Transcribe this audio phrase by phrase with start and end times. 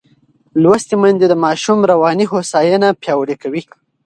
[0.61, 3.61] لوستې میندې د ماشوم رواني هوساینه پیاوړې کوي.